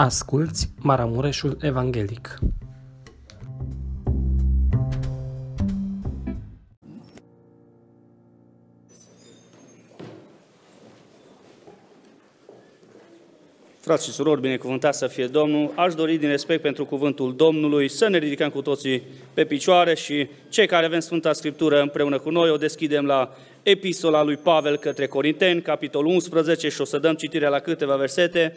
[0.00, 2.38] Asculți Maramureșul Evanghelic.
[13.80, 18.08] Frați și surori, binecuvântat să fie Domnul, aș dori din respect pentru cuvântul Domnului să
[18.08, 19.02] ne ridicăm cu toții
[19.34, 24.22] pe picioare și cei care avem Sfânta Scriptură împreună cu noi o deschidem la epistola
[24.22, 28.56] lui Pavel către Corinteni, capitolul 11 și o să dăm citirea la câteva versete.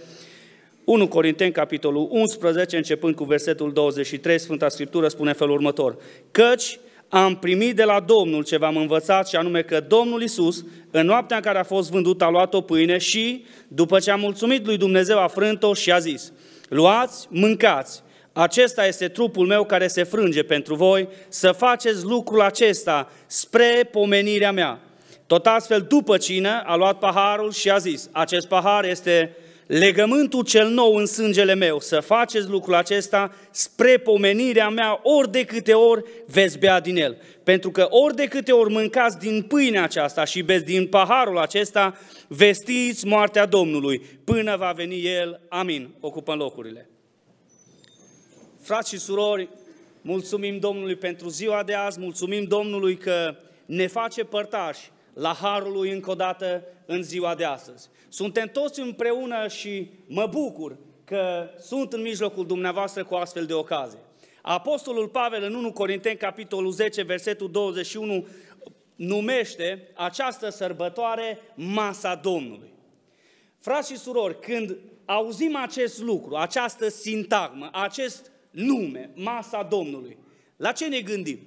[0.83, 5.97] 1 Corinteni, capitolul 11, începând cu versetul 23, Sfânta Scriptură spune felul următor.
[6.31, 11.05] Căci am primit de la Domnul ce v-am învățat și anume că Domnul Isus, în
[11.05, 14.65] noaptea în care a fost vândut, a luat o pâine și, după ce a mulțumit
[14.65, 16.31] lui Dumnezeu, a frânt-o și a zis,
[16.69, 23.11] luați, mâncați, acesta este trupul meu care se frânge pentru voi, să faceți lucrul acesta
[23.27, 24.79] spre pomenirea mea.
[25.27, 29.35] Tot astfel, după cină, a luat paharul și a zis, acest pahar este
[29.77, 35.43] legământul cel nou în sângele meu, să faceți lucrul acesta spre pomenirea mea ori de
[35.43, 37.17] câte ori veți bea din el.
[37.43, 41.97] Pentru că ori de câte ori mâncați din pâinea aceasta și beți din paharul acesta,
[42.27, 45.41] vestiți moartea Domnului până va veni El.
[45.49, 45.89] Amin.
[45.99, 46.89] Ocupăm locurile.
[48.61, 49.49] Frați și surori,
[50.01, 55.91] mulțumim Domnului pentru ziua de azi, mulțumim Domnului că ne face părtași la Harul Lui
[55.91, 57.89] încă o dată în ziua de astăzi.
[58.09, 63.99] Suntem toți împreună și mă bucur că sunt în mijlocul dumneavoastră cu astfel de ocazie.
[64.41, 68.27] Apostolul Pavel în 1 Corinteni, capitolul 10, versetul 21,
[68.95, 72.73] numește această sărbătoare Masa Domnului.
[73.59, 80.17] Frați și surori, când auzim acest lucru, această sintagmă, acest nume, Masa Domnului,
[80.55, 81.39] la ce ne gândim?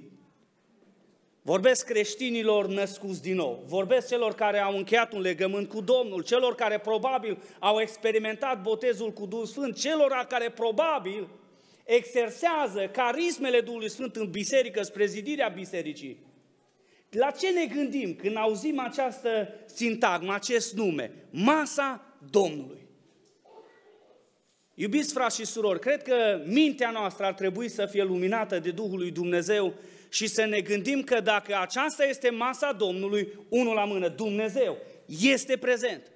[1.47, 6.55] Vorbesc creștinilor născuți din nou, vorbesc celor care au încheiat un legământ cu Domnul, celor
[6.55, 11.29] care probabil au experimentat botezul cu Duhul Sfânt, celor care probabil
[11.85, 16.19] exersează carismele Duhului Sfânt în biserică, spre zidirea bisericii.
[17.11, 21.13] La ce ne gândim când auzim această sintagmă, acest nume?
[21.31, 22.87] Masa Domnului.
[24.75, 28.99] Iubiți frați și surori, cred că mintea noastră ar trebui să fie luminată de Duhul
[28.99, 29.75] lui Dumnezeu
[30.15, 35.57] și să ne gândim că dacă aceasta este masa Domnului, unul la mână, Dumnezeu, este
[35.57, 36.11] prezent.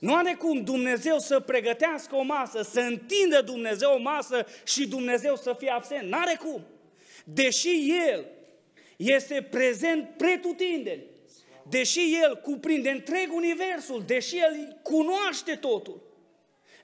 [0.00, 5.36] Nu are cum Dumnezeu să pregătească o masă, să întindă Dumnezeu o masă și Dumnezeu
[5.36, 6.08] să fie absent.
[6.08, 6.66] N-are cum.
[7.24, 8.24] Deși El
[8.96, 11.04] este prezent pretutindeni,
[11.68, 16.02] deși El cuprinde întreg universul, deși El cunoaște totul,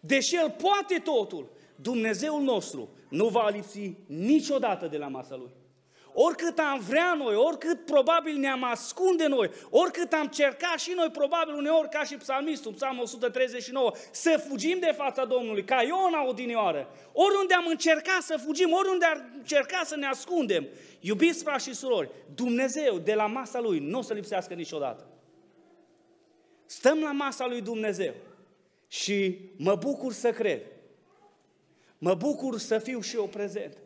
[0.01, 5.63] deși El poate totul, Dumnezeul nostru nu va lipsi niciodată de la masa Lui
[6.15, 11.55] oricât am vrea noi, oricât probabil ne-am ascunde noi, oricât am cercat și noi, probabil
[11.55, 17.55] uneori ca și psalmistul, psalmul 139, să fugim de fața Domnului, ca Iona odinioară, oriunde
[17.55, 20.69] am încercat să fugim, oriunde am încercat să ne ascundem,
[21.01, 25.07] iubiți frați și surori, Dumnezeu de la masa Lui nu o să lipsească niciodată.
[26.67, 28.15] Stăm la masa Lui Dumnezeu
[28.89, 30.61] și mă bucur să cred,
[31.99, 33.77] mă bucur să fiu și eu prezent.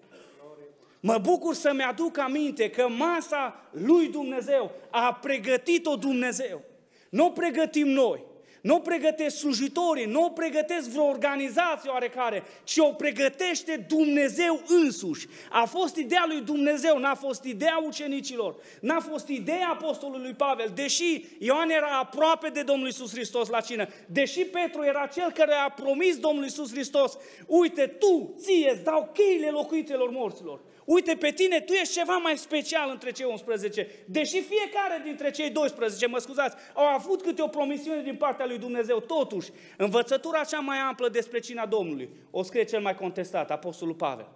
[1.00, 6.62] Mă bucur să-mi aduc aminte că masa lui Dumnezeu a pregătit-o Dumnezeu.
[7.10, 8.24] Nu o pregătim noi,
[8.60, 15.26] nu o pregătesc slujitorii, nu o pregătesc vreo organizație oarecare, ci o pregătește Dumnezeu însuși.
[15.50, 21.24] A fost ideea lui Dumnezeu, n-a fost ideea ucenicilor, n-a fost ideea apostolului Pavel, deși
[21.38, 25.70] Ioan era aproape de Domnul Isus Hristos la cină, deși Petru era cel care a
[25.70, 27.16] promis Domnul Isus Hristos,
[27.46, 30.60] uite, tu, ție, îți dau cheile locuitelor morților.
[30.88, 33.88] Uite, pe tine, tu ești ceva mai special între cei 11.
[34.06, 38.58] Deși fiecare dintre cei 12, mă scuzați, au avut câte o promisiune din partea lui
[38.58, 43.94] Dumnezeu, totuși, învățătura cea mai amplă despre cina Domnului o scrie cel mai contestat, Apostolul
[43.94, 44.28] Pavel.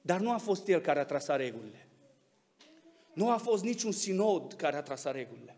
[0.00, 1.88] Dar nu a fost el care a trasat regulile.
[3.12, 5.56] Nu a fost niciun sinod care a trasat regulile,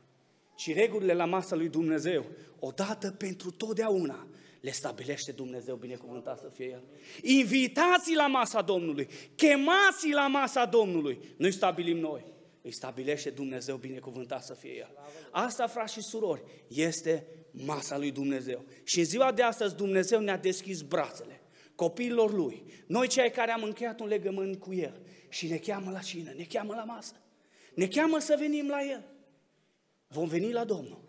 [0.56, 2.24] ci regulile la masa lui Dumnezeu,
[2.58, 4.26] odată pentru totdeauna,
[4.60, 6.82] le stabilește Dumnezeu, binecuvântat să fie El.
[7.22, 12.24] Invitații la masa Domnului, chemați la masa Domnului, nu-i stabilim noi,
[12.62, 14.94] îi stabilește Dumnezeu, binecuvântat să fie El.
[15.30, 18.64] Asta, frați și surori, este masa lui Dumnezeu.
[18.84, 21.40] Și în ziua de astăzi Dumnezeu ne-a deschis brațele
[21.74, 25.98] copiilor Lui, noi cei care am încheiat un legământ cu El și ne cheamă la
[25.98, 27.14] cină, ne cheamă la masă,
[27.74, 29.04] ne cheamă să venim la El.
[30.08, 31.07] Vom veni la Domnul.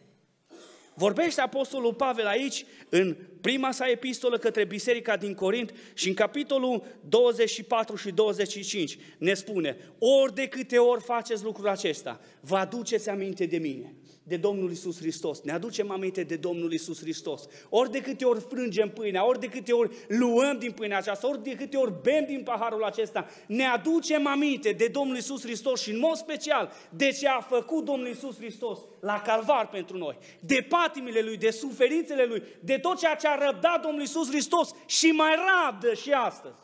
[0.99, 6.83] Vorbește Apostolul Pavel aici, în prima sa epistolă către biserica din Corint și în capitolul
[7.09, 13.45] 24 și 25 ne spune, ori de câte ori faceți lucrul acesta, vă aduceți aminte
[13.45, 13.93] de mine.
[14.29, 15.41] De Domnul Isus Hristos.
[15.41, 17.47] Ne aducem aminte de Domnul Isus Hristos.
[17.69, 21.43] Ori de câte ori frângem pâinea, ori de câte ori luăm din pâinea aceasta, ori
[21.43, 25.91] de câte ori bem din paharul acesta, ne aducem aminte de Domnul Isus Hristos și
[25.91, 30.65] în mod special de ce a făcut Domnul Isus Hristos la calvar pentru noi, de
[30.69, 35.07] patimile Lui, de suferințele Lui, de tot ceea ce a răbdat Domnul Isus Hristos și
[35.07, 36.59] mai rabdă și astăzi.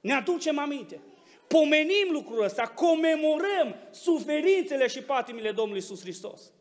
[0.00, 1.00] Ne aducem aminte
[1.52, 6.52] pomenim lucrul ăsta, comemorăm suferințele și patimile Domnului Iisus Hristos.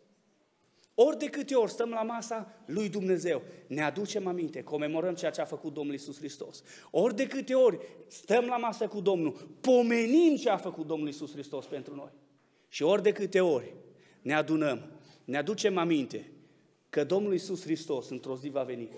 [1.04, 5.42] Ori de câte ori stăm la masa lui Dumnezeu, ne aducem aminte, comemorăm ceea ce
[5.42, 6.64] a făcut Domnul Iisus Hristos.
[6.92, 9.32] Ori de câte ori stăm la masă cu Domnul,
[9.62, 12.10] pomenim ce a făcut Domnul Iisus Hristos pentru noi.
[12.68, 13.74] Și ori de câte ori
[14.22, 14.92] ne adunăm,
[15.26, 16.32] ne aducem aminte
[16.90, 18.90] că Domnul Iisus Hristos într-o zi va veni.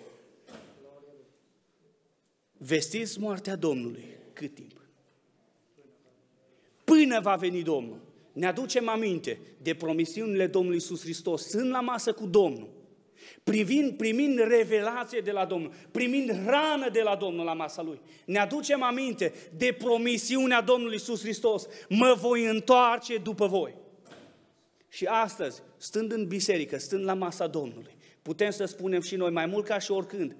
[2.51, 4.05] Vestiți moartea Domnului.
[4.33, 4.81] Cât timp?
[6.83, 7.99] Până va veni Domnul
[8.33, 12.69] ne aducem aminte de promisiunile Domnului Isus Hristos, sunt la masă cu Domnul,
[13.43, 17.99] privind, primind revelație de la Domnul, primind rană de la Domnul la masa Lui.
[18.25, 23.75] Ne aducem aminte de promisiunea Domnului Isus Hristos, mă voi întoarce după voi.
[24.89, 29.45] Și astăzi, stând în biserică, stând la masa Domnului, putem să spunem și noi mai
[29.45, 30.35] mult ca și oricând,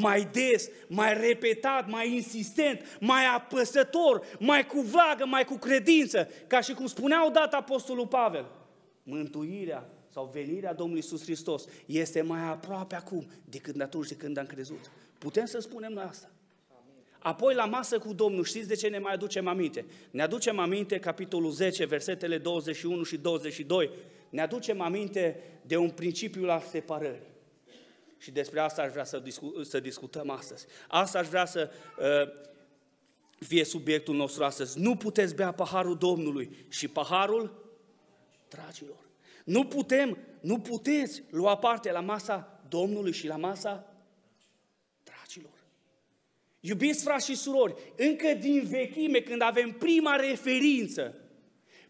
[0.00, 6.60] mai des, mai repetat, mai insistent, mai apăsător, mai cu vagă, mai cu credință, ca
[6.60, 8.46] și cum spunea odată Apostolul Pavel,
[9.02, 14.46] mântuirea sau venirea Domnului Iisus Hristos este mai aproape acum decât atunci de când am
[14.46, 14.90] crezut.
[15.18, 16.30] Putem să spunem noi asta.
[17.18, 19.84] Apoi la masă cu Domnul, știți de ce ne mai aducem aminte?
[20.10, 23.90] Ne aducem aminte, capitolul 10, versetele 21 și 22,
[24.30, 27.33] ne aducem aminte de un principiu al separării.
[28.24, 30.66] Și despre asta aș vrea să, discu- să discutăm astăzi.
[30.88, 32.32] Asta aș vrea să uh,
[33.38, 34.78] fie subiectul nostru astăzi.
[34.78, 37.72] Nu puteți bea paharul Domnului și paharul
[38.48, 39.08] dragilor.
[39.44, 43.94] Nu putem, nu puteți lua parte la masa Domnului și la masa
[45.02, 45.64] dragilor.
[46.60, 51.14] Iubiți frați și surori, încă din vechime, când avem prima referință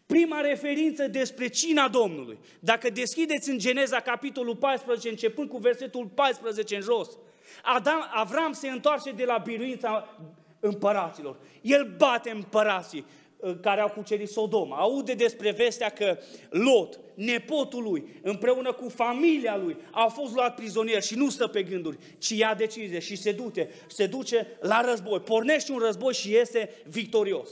[0.05, 2.37] Prima referință despre cina Domnului.
[2.59, 7.17] Dacă deschideți în Geneza capitolul 14, începând cu versetul 14 în jos,
[7.63, 10.17] Adam, Avram se întoarce de la biruința
[10.59, 11.37] împăraților.
[11.61, 13.05] El bate împărații
[13.37, 14.77] uh, care au cucerit Sodoma.
[14.77, 16.17] Aude despre vestea că
[16.49, 21.63] Lot, nepotul lui, împreună cu familia lui, au fost luat prizonier și nu stă pe
[21.63, 25.19] gânduri, ci ia decizie și se duce, se duce la război.
[25.19, 27.49] Pornește un război și este victorios.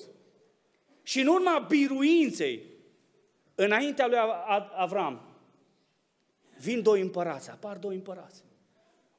[1.04, 2.66] Și în urma biruinței,
[3.56, 4.18] înaintea lui
[4.76, 5.22] Avram,
[6.60, 8.44] vin doi împărați, apar doi împărați.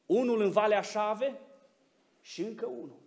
[0.06, 1.40] Unul în Valea Șave
[2.20, 3.02] și încă unul.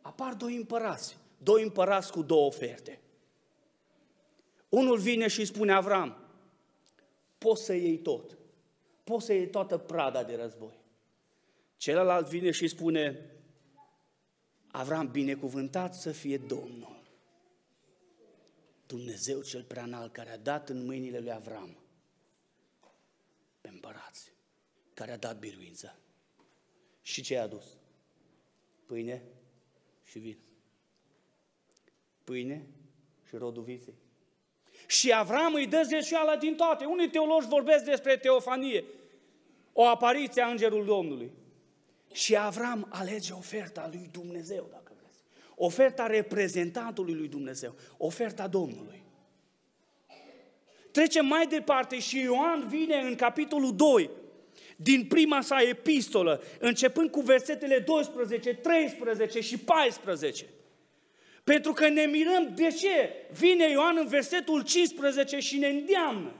[0.00, 3.00] Apar doi împărați, doi împărați cu două oferte.
[4.68, 6.16] Unul vine și spune Avram,
[7.38, 8.38] poți să iei tot,
[9.04, 10.78] poți să iei toată prada de război.
[11.76, 13.30] Celălalt vine și spune,
[14.70, 16.95] Avram, binecuvântat să fie Domnul
[18.86, 21.76] Dumnezeu cel prea înalt care a dat în mâinile lui Avram
[23.60, 24.32] pe împărați,
[24.94, 25.98] care a dat biruință.
[27.02, 27.64] Și ce a adus?
[28.86, 29.22] Pâine
[30.04, 30.38] și vin.
[32.24, 32.66] Pâine
[33.28, 33.94] și rodul viței.
[34.86, 36.84] Și Avram îi dă zeciala din toate.
[36.84, 38.84] Unii teologi vorbesc despre teofanie,
[39.72, 41.32] o apariție a Îngerului Domnului.
[42.12, 44.85] Și Avram alege oferta lui Dumnezeu, dacă
[45.58, 49.02] oferta reprezentantului lui Dumnezeu, oferta Domnului.
[50.90, 54.10] Trecem mai departe și Ioan vine în capitolul 2,
[54.76, 60.46] din prima sa epistolă, începând cu versetele 12, 13 și 14.
[61.44, 66.34] Pentru că ne mirăm de ce vine Ioan în versetul 15 și ne îndeamnă.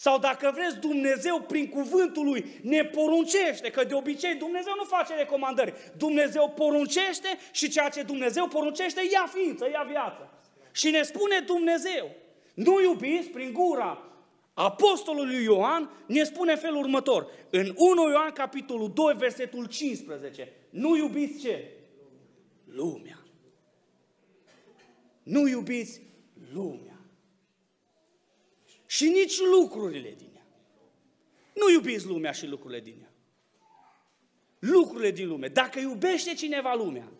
[0.00, 5.14] Sau dacă vreți, Dumnezeu prin cuvântul lui ne poruncește, că de obicei Dumnezeu nu face
[5.14, 5.74] recomandări.
[5.96, 10.32] Dumnezeu poruncește și ceea ce Dumnezeu poruncește ia ființă, ia viață.
[10.72, 12.10] Și ne spune Dumnezeu,
[12.54, 14.02] nu iubiți prin gura
[14.54, 17.26] Apostolului Ioan ne spune felul următor.
[17.50, 20.52] În 1 Ioan capitolul 2, versetul 15.
[20.70, 21.70] Nu iubiți ce?
[22.64, 23.18] Lumea.
[25.22, 26.00] Nu iubiți
[26.52, 26.87] lumea
[28.90, 30.46] și nici lucrurile din ea.
[31.54, 33.12] Nu iubiți lumea și lucrurile din ea.
[34.58, 35.48] Lucrurile din lume.
[35.48, 37.12] Dacă iubește cineva lumea,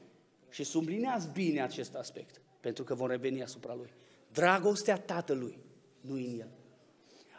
[0.51, 3.93] și sublineați bine acest aspect, pentru că vom reveni asupra lui.
[4.33, 5.59] Dragostea tatălui,
[6.01, 6.49] nu în el.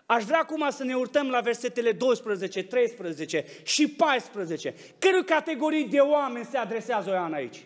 [0.06, 4.76] Aș vrea acum să ne urtăm la versetele 12, 13 și 14.
[5.00, 7.66] Cărui categorii de oameni se adresează Ioan aici?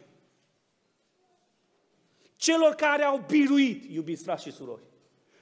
[2.35, 4.92] Celor care au biruit, iubiți frați și surori.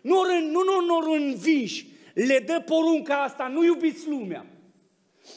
[0.01, 4.45] Nu, nu, nu, nu învinși le dă porunca asta, nu iubiți lumea.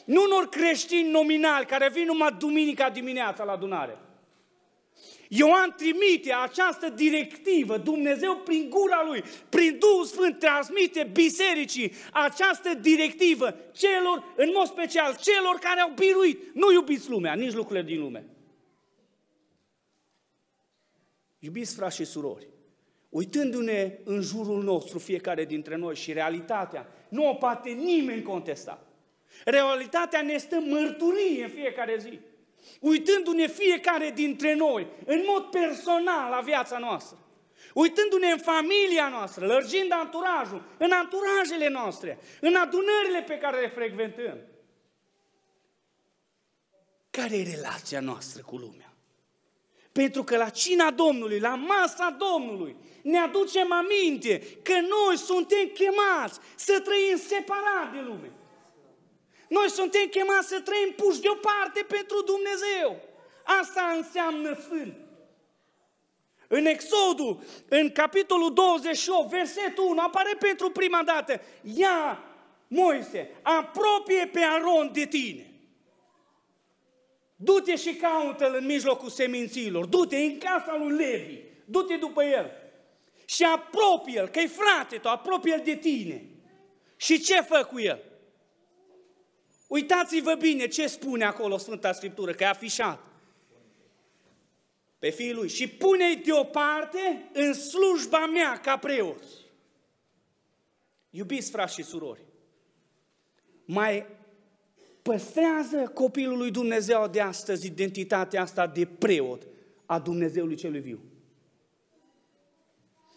[0.05, 3.99] Nu unor creștini nominali care vin numai duminica dimineața la adunare.
[5.27, 13.55] Ioan trimite această directivă, Dumnezeu prin gura lui, prin Duhul Sfânt transmite bisericii această directivă
[13.71, 16.53] celor, în mod special, celor care au biruit.
[16.53, 18.25] Nu iubiți lumea, nici lucrurile din lume.
[21.39, 22.47] Iubiți frați și surori,
[23.15, 28.85] uitându-ne în jurul nostru, fiecare dintre noi și realitatea, nu o poate nimeni contesta.
[29.45, 32.19] Realitatea ne stă mărturie în fiecare zi
[32.79, 37.17] uitându-ne fiecare dintre noi, în mod personal la viața noastră,
[37.73, 44.37] uitându-ne în familia noastră, lărgind anturajul, în anturajele noastre, în adunările pe care le frecventăm.
[47.09, 48.94] Care e relația noastră cu lumea?
[50.01, 56.39] Pentru că la cina Domnului, la masa Domnului, ne aducem aminte că noi suntem chemați
[56.55, 58.31] să trăim separat de lume.
[59.47, 63.01] Noi suntem chemați să trăim puși deoparte pentru Dumnezeu.
[63.43, 64.95] Asta înseamnă sfânt.
[66.47, 72.23] În Exodul, în capitolul 28, versetul 1, apare pentru prima dată, ia,
[72.67, 75.54] Moise, apropie pe Aron de tine.
[77.35, 82.51] Du-te și caută-l în mijlocul seminților, du-te în casa lui Levi, du-te după el
[83.25, 86.29] și apropie-l, că e frate tău, apropie-l de tine.
[86.95, 88.03] Și ce fă cu el?
[89.67, 92.99] Uitați-vă bine ce spune acolo Sfânta Scriptură, că e afișat.
[94.99, 95.49] Pe fiul lui.
[95.49, 99.23] Și pune-i deoparte în slujba mea ca preot.
[101.09, 102.21] Iubiți frați și surori,
[103.65, 104.05] mai
[105.11, 109.47] păstrează copilul lui Dumnezeu de astăzi identitatea asta de preot
[109.85, 110.99] a Dumnezeului celui viu.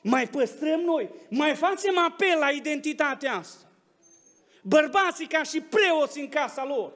[0.02, 3.68] Mai păstrăm noi, mai facem apel la identitatea asta
[4.62, 6.92] bărbații ca și preoți în casa lor.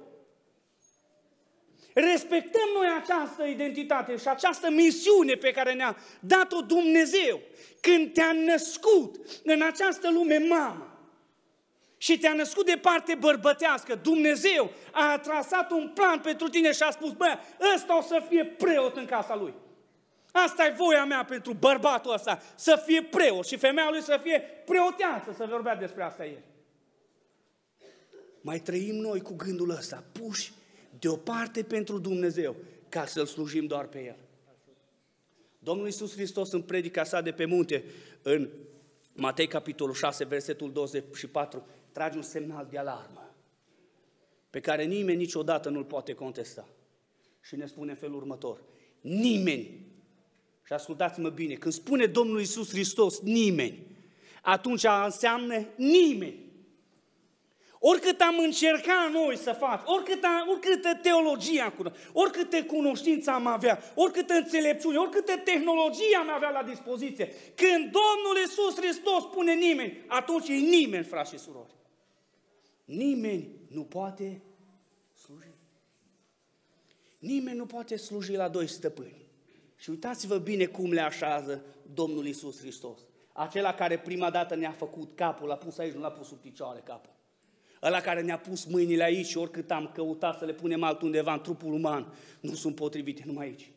[1.94, 7.40] Respectăm noi această identitate și această misiune pe care ne-a dat-o Dumnezeu
[7.80, 10.91] când te-a născut în această lume mamă
[12.02, 13.94] și te-a născut de parte bărbătească.
[13.94, 17.38] Dumnezeu a trasat un plan pentru tine și a spus, bă,
[17.74, 19.54] ăsta o să fie preot în casa lui.
[20.32, 24.40] Asta e voia mea pentru bărbatul ăsta, să fie preot și femeia lui să fie
[24.40, 26.50] preoteasă, să vorbea despre asta ieri
[28.42, 30.52] mai trăim noi cu gândul ăsta, puși
[30.98, 32.56] deoparte pentru Dumnezeu,
[32.88, 34.16] ca să-L slujim doar pe El.
[35.58, 37.84] Domnul Iisus Hristos în predica sa de pe munte,
[38.22, 38.48] în
[39.12, 43.34] Matei capitolul 6, versetul 24, trage un semnal de alarmă,
[44.50, 46.68] pe care nimeni niciodată nu-l poate contesta.
[47.40, 48.62] Și ne spune în felul următor,
[49.00, 49.86] nimeni,
[50.66, 53.86] și ascultați-mă bine, când spune Domnul Iisus Hristos nimeni,
[54.42, 56.50] atunci înseamnă nimeni.
[57.84, 63.46] Oricât am încercat noi să fac, oricât am, oricâtă teologie am cunoscut, oricâte cunoștință am
[63.46, 70.04] avea, oricâtă înțelepciune, oricâtă tehnologie am avea la dispoziție, când Domnul Iisus Hristos spune nimeni,
[70.06, 71.80] atunci e nimeni, frați și surori.
[72.92, 74.42] Nimeni nu poate
[75.14, 75.54] sluji.
[77.18, 79.24] Nimeni nu poate sluji la doi stăpâni.
[79.76, 83.00] Și uitați-vă bine cum le așează Domnul Iisus Hristos.
[83.32, 86.80] Acela care prima dată ne-a făcut capul, l-a pus aici, nu l-a pus sub picioare
[86.84, 87.10] capul.
[87.82, 91.40] Ăla care ne-a pus mâinile aici și oricât am căutat să le punem altundeva în
[91.40, 93.70] trupul uman, nu sunt potrivite numai aici.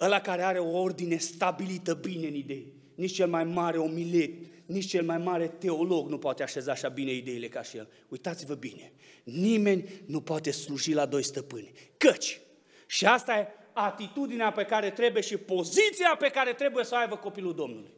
[0.00, 2.72] Ăla care are o ordine stabilită bine în idei.
[2.94, 4.30] Nici cel mai mare omilet,
[4.70, 7.88] nici cel mai mare teolog nu poate așeza așa bine ideile ca și el.
[8.08, 8.92] Uitați-vă bine,
[9.24, 11.72] nimeni nu poate sluji la doi stăpâni.
[11.96, 12.40] Căci,
[12.86, 17.16] și asta e atitudinea pe care trebuie și poziția pe care trebuie să o aibă
[17.16, 17.94] copilul Domnului.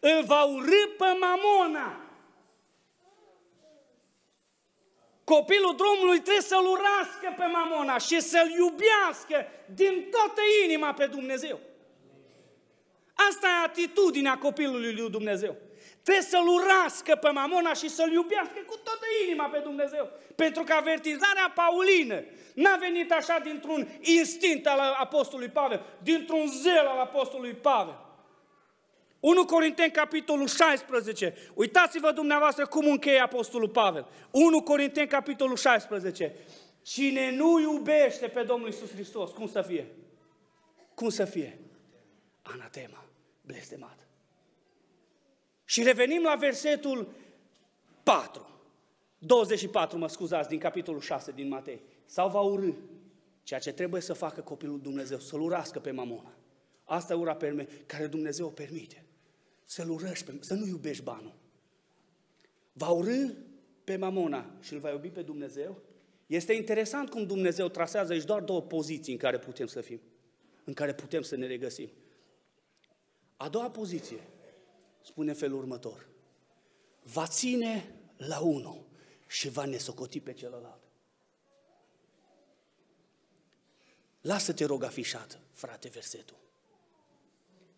[0.00, 2.00] Îl va urâ pe mamona,
[5.24, 11.60] Copilul drumului trebuie să-L urască pe mamona și să-L iubească din toată inima pe Dumnezeu.
[13.30, 15.56] Asta e atitudinea copilului lui Dumnezeu.
[16.06, 20.10] Trebuie să-L urască pe mamona și să-L iubească cu toată inima pe Dumnezeu.
[20.36, 26.98] Pentru că avertizarea paulină n-a venit așa dintr-un instinct al Apostolului Pavel, dintr-un zel al
[26.98, 27.98] Apostolului Pavel.
[29.20, 31.34] 1 Corinteni, capitolul 16.
[31.54, 34.06] Uitați-vă dumneavoastră cum încheie Apostolul Pavel.
[34.30, 36.34] 1 Corinteni, capitolul 16.
[36.82, 39.86] Cine nu iubește pe Domnul Isus Hristos, cum să fie?
[40.94, 41.58] Cum să fie?
[42.42, 43.04] Anatema,
[43.42, 44.05] blestemat.
[45.76, 47.08] Și revenim la versetul
[48.02, 48.48] 4.
[49.18, 51.80] 24, mă scuzați, din capitolul 6 din Matei.
[52.04, 52.72] Sau va urâ
[53.42, 56.36] ceea ce trebuie să facă copilul Dumnezeu, să-l urască pe mamona.
[56.84, 59.04] Asta e ura pe care Dumnezeu o permite
[59.64, 61.34] să-l urăști, să nu iubești banul.
[62.72, 63.32] Va urâ
[63.84, 65.82] pe Mamona și îl va iubi pe Dumnezeu?
[66.26, 70.00] Este interesant cum Dumnezeu trasează aici doar două poziții în care putem să fim,
[70.64, 71.88] în care putem să ne regăsim.
[73.36, 74.20] A doua poziție
[75.06, 76.08] spune felul următor.
[77.02, 78.86] Va ține la unul
[79.26, 80.82] și va nesocoti pe celălalt.
[84.20, 86.36] Lasă-te rog afișat, frate, versetul.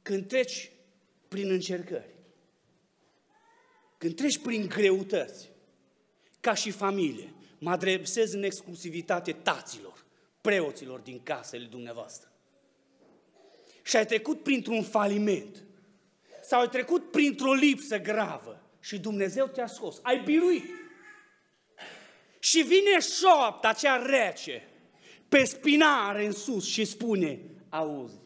[0.03, 0.73] Când treci
[1.29, 2.15] prin încercări,
[3.99, 5.51] când treci prin greutăți,
[6.41, 10.05] ca și familie, mă adresez în exclusivitate taților,
[10.41, 12.33] preoților din casele dumneavoastră.
[13.83, 15.68] Și ai trecut printr-un faliment,
[16.49, 20.64] sau ai trecut printr-o lipsă gravă și Dumnezeu te-a scos, ai biruit.
[22.38, 24.69] Și vine șoapta cea rece
[25.28, 28.19] pe spinare în sus și spune, auzi,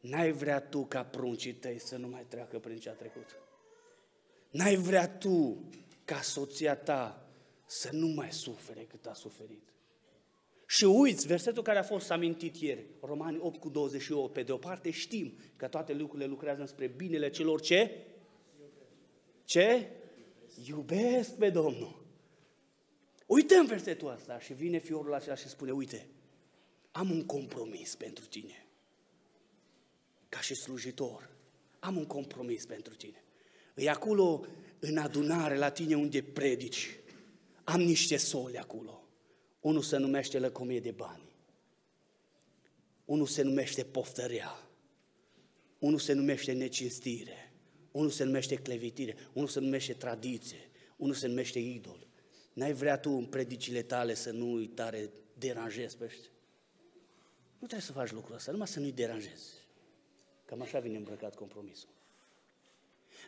[0.00, 3.36] n-ai vrea tu ca pruncii tăi să nu mai treacă prin ce a trecut.
[4.50, 5.68] N-ai vrea tu
[6.04, 7.26] ca soția ta
[7.66, 9.68] să nu mai sufere cât a suferit.
[10.70, 14.56] Și uiți, versetul care a fost amintit ieri, Romani 8 cu 28, pe de o
[14.56, 18.06] parte știm că toate lucrurile lucrează spre binele celor ce?
[19.44, 19.90] Ce?
[20.66, 22.04] Iubesc pe Domnul.
[23.26, 26.06] Uităm versetul ăsta și vine fiorul acela și spune, uite,
[26.90, 28.66] am un compromis pentru tine.
[30.28, 31.30] Ca și slujitor,
[31.78, 33.24] am un compromis pentru tine.
[33.74, 34.44] E acolo
[34.78, 36.98] în adunare la tine unde predici.
[37.64, 39.00] Am niște soli acolo.
[39.60, 41.22] Unul se numește lăcomie de bani.
[43.04, 44.68] Unul se numește poftărea.
[45.78, 47.52] Unul se numește necinstire.
[47.90, 49.16] Unul se numește clevitire.
[49.32, 50.70] Unul se numește tradiție.
[50.96, 52.06] Unul se numește idol.
[52.52, 56.30] N-ai vrea tu în predicile tale să nu îi tare deranjezi pe ăștia?
[57.58, 59.48] Nu trebuie să faci lucrul ăsta, numai să nu-i deranjezi.
[60.44, 61.88] Cam așa vine îmbrăcat compromisul.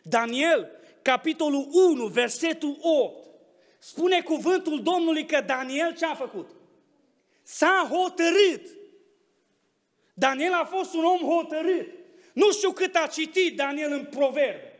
[0.03, 0.69] Daniel,
[1.01, 3.32] capitolul 1, versetul 8,
[3.85, 6.49] spune cuvântul Domnului că Daniel ce a făcut?
[7.43, 8.67] S-a hotărât.
[10.13, 11.87] Daniel a fost un om hotărât.
[12.33, 14.73] Nu știu cât a citit Daniel în proverbe.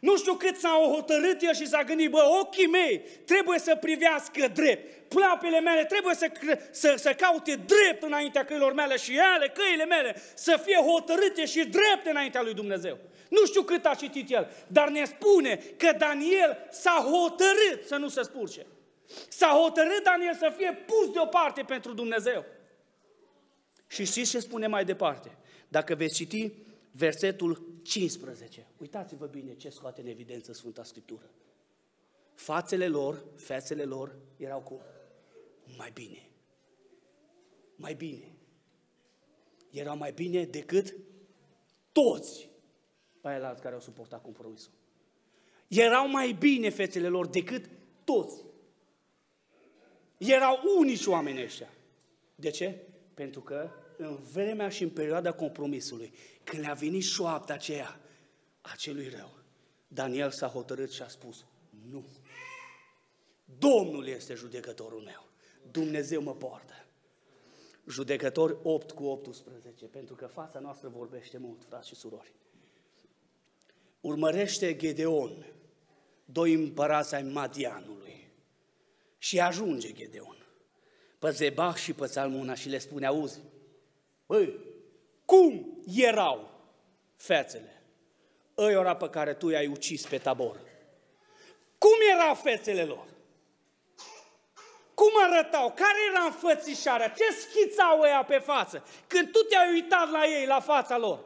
[0.00, 4.48] Nu știu cât s-a hotărât el și s-a gândit, bă, ochii mei trebuie să privească
[4.48, 5.08] drept.
[5.08, 6.30] Plapele mele trebuie să,
[6.70, 11.58] să, să caute drept înaintea căilor mele și ele, căile mele, să fie hotărâte și
[11.58, 12.98] drepte înaintea lui Dumnezeu.
[13.28, 18.08] Nu știu cât a citit el, dar ne spune că Daniel s-a hotărât să nu
[18.08, 18.66] se spurce.
[19.28, 22.44] S-a hotărât Daniel să fie pus deoparte pentru Dumnezeu.
[23.86, 25.36] Și știți ce spune mai departe?
[25.68, 26.52] Dacă veți citi
[26.90, 28.66] versetul 15.
[28.78, 31.30] Uitați-vă bine ce scoate în evidență Sfânta Scriptură.
[32.34, 34.80] Fațele lor, fețele lor erau cu
[35.76, 36.28] mai bine.
[37.76, 38.32] Mai bine.
[39.70, 40.96] Erau mai bine decât
[41.92, 42.47] toți
[43.22, 44.72] aia care au suportat compromisul.
[45.68, 47.70] Erau mai bine fețele lor decât
[48.04, 48.44] toți.
[50.18, 51.72] Erau unici oameni ăștia.
[52.34, 52.86] De ce?
[53.14, 56.12] Pentru că în vremea și în perioada compromisului,
[56.44, 58.00] când le-a venit șoapta aceea
[58.60, 59.30] a celui rău,
[59.88, 61.44] Daniel s-a hotărât și a spus,
[61.90, 62.04] nu.
[63.58, 65.26] Domnul este judecătorul meu.
[65.70, 66.74] Dumnezeu mă poartă.
[67.88, 72.32] Judecători 8 cu 18, pentru că fața noastră vorbește mult, frați și surori.
[74.00, 75.46] Urmărește Gedeon,
[76.24, 78.32] doi împărați ai Madianului
[79.18, 80.36] și ajunge Gedeon
[81.18, 83.40] pe Zebach și pe Salmuna și le spune, auzi,
[84.26, 84.58] Băi,
[85.24, 86.50] cum erau
[87.16, 87.82] fețele?
[88.56, 90.60] Ăiora pe care tu i-ai ucis pe tabor.
[91.78, 93.06] Cum erau fețele lor?
[94.94, 95.68] Cum arătau?
[95.68, 97.08] Care era înfățișarea?
[97.08, 98.84] Ce schițau ăia pe față?
[99.06, 101.24] Când tu te-ai uitat la ei, la fața lor,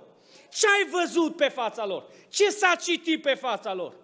[0.53, 2.11] ce ai văzut pe fața lor?
[2.29, 3.97] Ce s-a citit pe fața lor?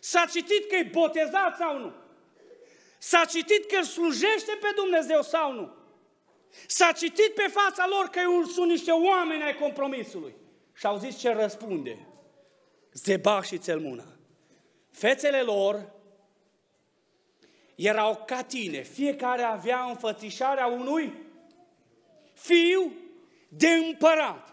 [0.00, 1.92] S-a citit că e botezat sau nu?
[2.98, 5.74] S-a citit că îl slujește pe Dumnezeu sau nu?
[6.66, 8.20] S-a citit pe fața lor că
[8.52, 10.34] sunt niște oameni ai compromisului.
[10.74, 12.06] Și au zis ce răspunde.
[12.92, 14.06] Zeba și Țelmuna.
[14.90, 15.92] Fețele lor
[17.74, 18.82] erau ca tine.
[18.82, 21.12] Fiecare avea înfățișarea unui
[22.34, 22.92] fiu
[23.48, 24.51] de împărat.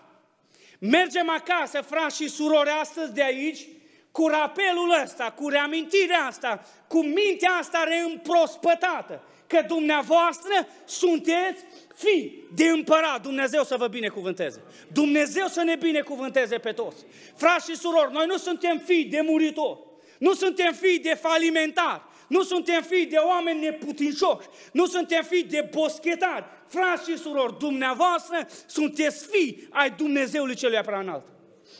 [0.80, 3.68] Mergem acasă, frați și surori, astăzi de aici,
[4.12, 11.63] cu rapelul ăsta, cu reamintirea asta, cu mintea asta reîmprospătată, că dumneavoastră sunteți
[11.96, 14.62] fi de împărat, Dumnezeu să vă binecuvânteze.
[14.94, 17.06] Dumnezeu să ne binecuvânteze pe toți.
[17.36, 19.80] Frați și surori, noi nu suntem fii de muritori,
[20.18, 25.70] nu suntem fii de falimentari, nu suntem fii de oameni neputincioși, nu suntem fii de
[25.72, 26.46] boschetari.
[26.70, 31.26] Frați și surori, dumneavoastră sunteți fii ai Dumnezeului celui prea înalt.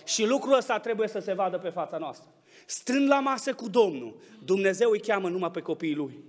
[0.06, 2.30] Și lucrul ăsta trebuie să se vadă pe fața noastră.
[2.66, 6.24] stând la masă cu Domnul, Dumnezeu îi cheamă numai pe copiii Lui.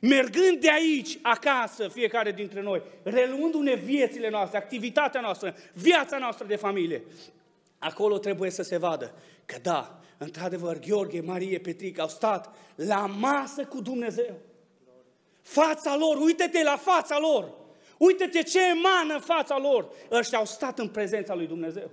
[0.00, 6.56] Mergând de aici, acasă, fiecare dintre noi, reluându-ne viețile noastre, activitatea noastră, viața noastră de
[6.56, 7.02] familie,
[7.78, 9.14] acolo trebuie să se vadă
[9.46, 14.34] că da, într-adevăr, Gheorghe, Marie, Petric au stat la masă cu Dumnezeu.
[15.42, 17.54] Fața lor, uite-te la fața lor,
[17.98, 19.88] uite-te ce emană în fața lor.
[20.10, 21.90] Ăștia au stat în prezența lui Dumnezeu.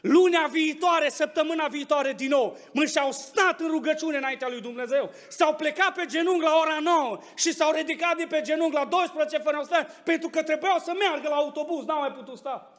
[0.00, 5.10] Lunea viitoare, săptămâna viitoare din nou, mă și-au stat în rugăciune înaintea lui Dumnezeu.
[5.28, 9.38] S-au plecat pe genunchi la ora 9 și s-au ridicat de pe genunchi la 12
[9.38, 12.72] fără stă, pentru că trebuiau să meargă la autobuz, n-au mai putut sta.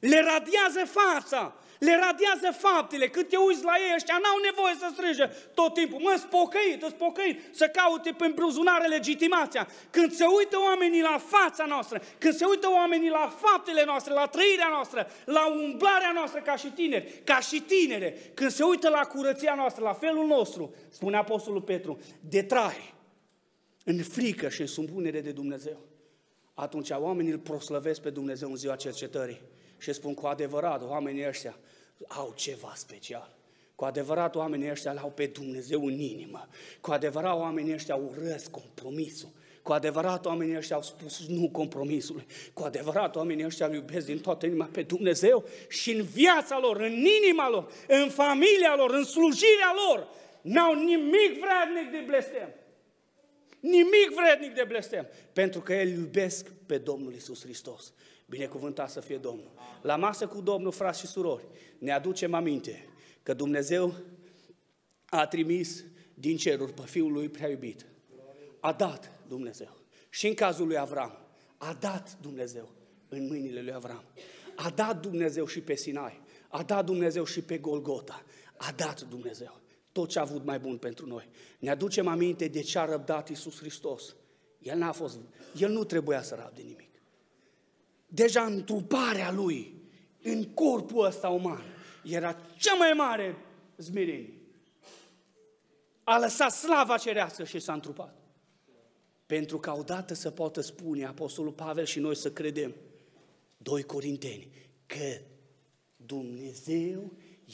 [0.00, 1.54] Le radiază fața,
[1.86, 3.06] le radiază faptele.
[3.08, 5.26] Cât te uiți la ei, ăștia n-au nevoie să strige
[5.58, 6.00] tot timpul.
[6.06, 9.68] Mă, spocăit, spocăit, să caute pe îmbruzunare legitimația.
[9.90, 14.26] Când se uită oamenii la fața noastră, când se uită oamenii la faptele noastre, la
[14.26, 19.04] trăirea noastră, la umblarea noastră ca și tineri, ca și tinere, când se uită la
[19.12, 22.94] curăția noastră, la felul nostru, spune Apostolul Petru, de trai,
[23.84, 25.80] în frică și în supunere de Dumnezeu,
[26.54, 29.40] atunci oamenii îl proslăvesc pe Dumnezeu în ziua cercetării
[29.78, 31.56] și spun cu adevărat, oamenii ăștia
[32.06, 33.36] au ceva special.
[33.74, 36.48] Cu adevărat oamenii ăștia l-au pe Dumnezeu în inimă.
[36.80, 39.28] Cu adevărat oamenii ăștia urăsc compromisul.
[39.62, 42.26] Cu adevărat oamenii ăștia au spus nu compromisului.
[42.52, 46.80] Cu adevărat oamenii ăștia îl iubesc din toată inima pe Dumnezeu și în viața lor,
[46.80, 50.08] în inima lor, în familia lor, în slujirea lor,
[50.40, 52.54] n-au nimic vrednic de blestem.
[53.60, 55.06] Nimic vrednic de blestem.
[55.32, 57.92] Pentru că el iubesc pe Domnul Isus Hristos.
[58.26, 59.50] Binecuvântat să fie Domnul.
[59.82, 61.44] La masă cu Domnul, frați și surori,
[61.78, 62.88] ne aducem aminte
[63.22, 63.94] că Dumnezeu
[65.04, 65.84] a trimis
[66.14, 67.86] din ceruri pe Fiul lui prea iubit.
[68.60, 69.76] A dat Dumnezeu.
[70.10, 71.18] Și în cazul lui Avram,
[71.56, 72.70] a dat Dumnezeu
[73.08, 74.04] în mâinile lui Avram.
[74.56, 76.22] A dat Dumnezeu și pe Sinai.
[76.48, 78.24] A dat Dumnezeu și pe Golgota.
[78.56, 79.60] A dat Dumnezeu
[79.92, 81.28] tot ce a avut mai bun pentru noi.
[81.58, 84.16] Ne aducem aminte de ce a răbdat Iisus Hristos.
[84.58, 85.18] El n-a fost,
[85.58, 86.93] el nu trebuia să rabde nimic
[88.14, 89.74] deja în truparea lui,
[90.22, 91.62] în corpul ăsta uman,
[92.04, 93.36] era cea mai mare
[93.76, 94.32] zmerenie.
[96.04, 98.16] A lăsat slava cerească și s-a întrupat.
[99.26, 102.74] Pentru ca odată să poată spune Apostolul Pavel și noi să credem,
[103.56, 104.48] 2 Corinteni,
[104.86, 105.20] că
[105.96, 107.12] Dumnezeu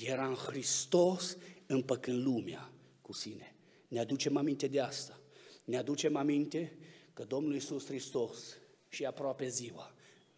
[0.09, 2.70] era în Hristos împăcând lumea
[3.03, 3.55] cu sine.
[3.88, 5.20] Ne aducem aminte de asta.
[5.64, 6.79] Ne aducem aminte
[7.12, 8.57] că Domnul Iisus Hristos
[8.88, 9.94] și aproape ziua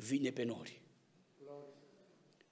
[0.08, 0.80] vine pe nori.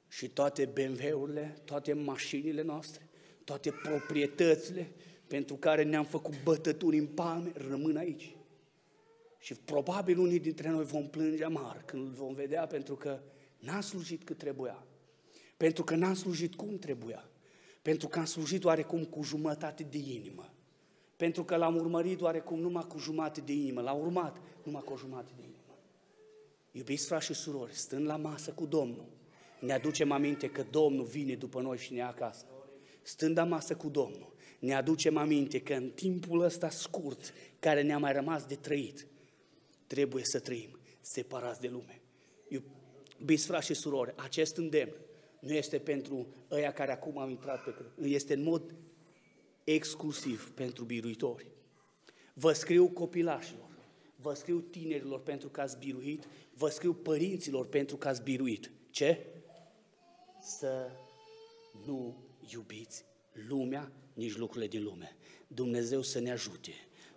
[0.08, 3.08] Și toate BMW-urile, toate mașinile noastre,
[3.44, 4.92] toate proprietățile
[5.26, 8.36] pentru care ne-am făcut bătături în palme, rămân aici.
[9.38, 13.20] Și probabil unii dintre noi vom plânge amar când îl vom vedea pentru că
[13.58, 14.86] n-a slujit cât trebuia.
[15.56, 17.30] Pentru că n-a slujit cum trebuia.
[17.82, 20.54] Pentru că am slujit oarecum cu jumătate de inimă.
[21.16, 23.80] Pentru că l-am urmărit oarecum numai cu jumătate de inimă.
[23.80, 25.59] L-am urmat numai cu o jumătate de inimă.
[26.72, 29.08] Iubiți frați și surori, stând la masă cu Domnul,
[29.60, 32.44] ne aducem aminte că Domnul vine după noi și ne ia acasă.
[33.02, 37.98] Stând la masă cu Domnul, ne aducem aminte că în timpul ăsta scurt care ne-a
[37.98, 39.06] mai rămas de trăit,
[39.86, 42.00] trebuie să trăim separați de lume.
[43.18, 44.92] Iubiți frați și surori, acest îndemn
[45.40, 48.74] nu este pentru ăia care acum au intrat pe cred, este în mod
[49.64, 51.46] exclusiv pentru biruitori.
[52.34, 53.69] Vă scriu copilașilor,
[54.20, 58.70] vă scriu tinerilor pentru că ați biruit, vă scriu părinților pentru că ați biruit.
[58.90, 59.26] Ce?
[60.40, 60.90] Să
[61.86, 62.16] nu
[62.52, 63.04] iubiți
[63.48, 65.16] lumea, nici lucrurile din lume.
[65.46, 66.72] Dumnezeu să ne ajute,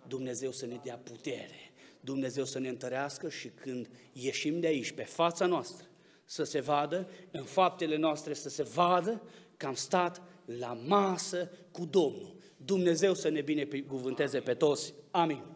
[0.08, 5.04] Dumnezeu să ne dea putere, Dumnezeu să ne întărească și când ieșim de aici, pe
[5.04, 5.86] fața noastră,
[6.24, 9.22] să se vadă, în faptele noastre să se vadă
[9.56, 12.36] că am stat la masă cu Domnul.
[12.56, 14.94] Dumnezeu să ne binecuvânteze pe toți.
[15.10, 15.53] Amin.